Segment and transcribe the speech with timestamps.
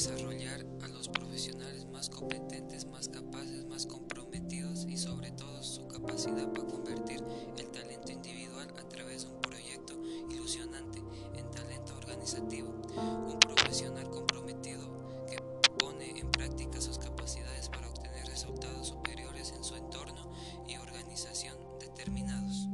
[0.00, 6.50] desarrollar a los profesionales más competentes, más capaces, más comprometidos y sobre todo su capacidad
[6.54, 7.22] para convertir
[7.58, 9.92] el talento individual a través de un proyecto
[10.30, 11.02] ilusionante
[11.36, 12.70] en talento organizativo.
[12.96, 14.88] Un profesional comprometido
[15.28, 15.36] que
[15.78, 20.32] pone en práctica sus capacidades para obtener resultados superiores en su entorno
[20.66, 22.68] y organización determinados.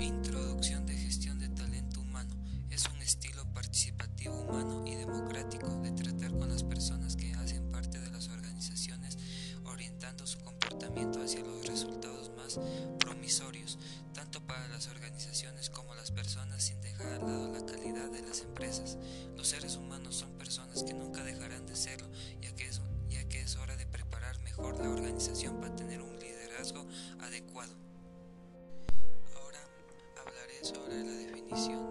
[0.00, 2.34] Introducción de gestión de talento humano
[2.70, 5.77] es un estilo participativo humano y democrático
[6.58, 9.16] las personas que hacen parte de las organizaciones
[9.64, 12.58] orientando su comportamiento hacia los resultados más
[12.98, 13.78] promisorios,
[14.12, 18.40] tanto para las organizaciones como las personas sin dejar al lado la calidad de las
[18.40, 18.98] empresas.
[19.36, 22.08] Los seres humanos son personas que nunca dejarán de serlo,
[22.40, 26.18] ya que es, ya que es hora de preparar mejor la organización para tener un
[26.18, 26.84] liderazgo
[27.20, 27.72] adecuado.
[29.36, 29.60] Ahora
[30.26, 31.87] hablaré sobre la definición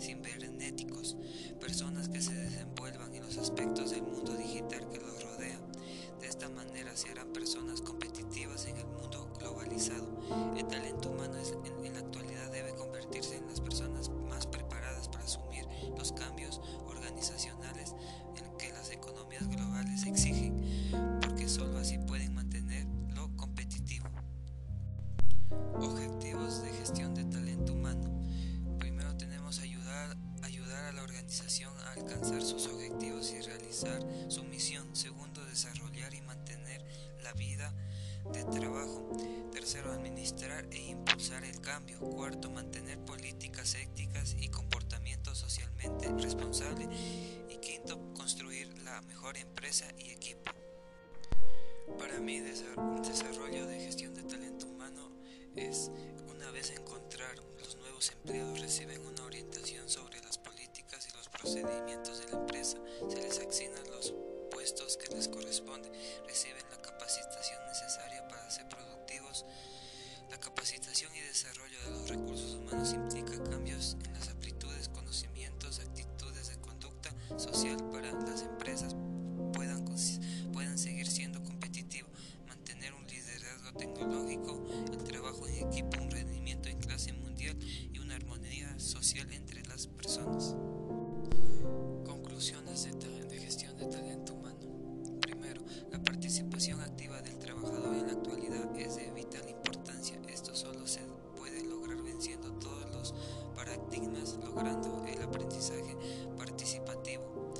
[0.00, 1.16] cibernéticos,
[1.60, 5.58] personas que se desenvuelvan en los aspectos del mundo digital que los rodea.
[6.20, 10.06] De esta manera se harán personas competitivas en el mundo globalizado.
[10.56, 11.77] El talento humano es, en,
[29.88, 34.94] ayudar, ayudar a la organización a alcanzar sus objetivos y realizar su misión.
[34.94, 36.84] Segundo, desarrollar y mantener
[37.22, 37.72] la vida
[38.32, 39.10] de trabajo.
[39.52, 41.98] Tercero, administrar e impulsar el cambio.
[42.00, 46.88] Cuarto, mantener políticas éticas y comportamiento socialmente responsable.
[47.48, 50.50] Y quinto, construir la mejor empresa y equipo.
[51.98, 55.10] Para mí, desarrollo de gestión de talento humano
[55.56, 55.90] es
[56.28, 58.47] una vez encontrar los nuevos empleados
[63.08, 64.14] se les asignan los
[64.50, 65.92] puestos que les corresponden,
[66.26, 69.44] reciben la capacitación necesaria para ser productivos.
[70.30, 76.48] La capacitación y desarrollo de los recursos humanos implica cambios en las aptitudes, conocimientos, actitudes
[76.48, 78.94] de conducta social para las empresas
[79.52, 79.84] puedan,
[80.52, 82.10] puedan seguir siendo competitivos,
[82.46, 87.56] mantener un liderazgo tecnológico, el trabajo en equipo, un rendimiento en clase mundial
[87.92, 90.54] y una armonía social entre las personas.
[97.28, 100.18] Del trabajador en la actualidad es de vital importancia.
[100.28, 101.00] Esto solo se
[101.36, 103.14] puede lograr venciendo todos los
[103.54, 105.94] paradigmas, logrando el aprendizaje
[106.38, 107.52] participativo.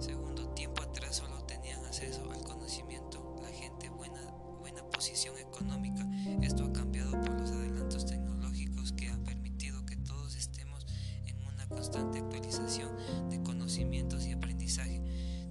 [0.00, 4.22] Segundo, tiempo atrás solo tenían acceso al conocimiento la gente buena,
[4.58, 6.04] buena posición económica.
[6.42, 10.84] Esto ha cambiado por los adelantos tecnológicos que han permitido que todos estemos
[11.26, 15.00] en una constante actualización de conocimientos y aprendizaje.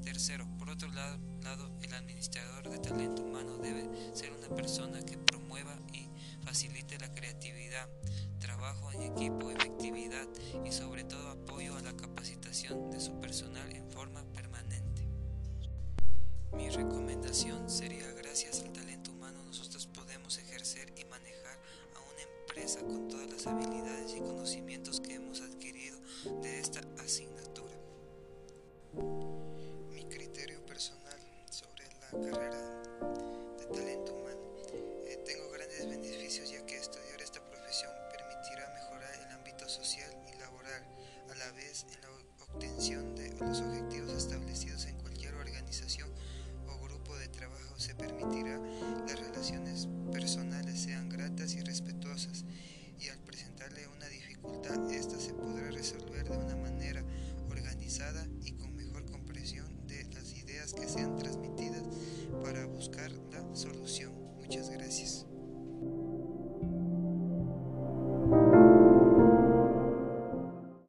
[0.04, 3.01] Tercero, por otro lado, lado, el administrador de talento
[4.56, 6.10] persona que promueva y
[6.44, 7.88] facilite la creatividad,
[8.40, 10.28] trabajo en equipo, efectividad
[10.66, 15.08] y sobre todo apoyo a la capacitación de su personal en forma permanente.
[16.54, 21.60] Mi recomendación sería gracias al talento humano nosotros podemos ejercer y manejar
[21.96, 25.98] a una empresa con todas las habilidades y conocimientos que hemos adquirido
[26.42, 27.76] de esta asignatura.
[29.94, 31.20] Mi criterio personal
[31.50, 32.71] sobre la carrera
[43.42, 46.10] los objetivos establecidos en cualquier organización
[46.68, 48.60] o grupo de trabajo se permitirá
[49.08, 52.46] las relaciones personales sean gratas y respetuosas
[53.00, 57.04] y al presentarle una dificultad esta se podrá resolver de una manera
[57.50, 61.84] organizada y con mejor comprensión de las ideas que sean transmitidas
[62.44, 64.14] para buscar la solución.
[64.40, 65.31] Muchas gracias.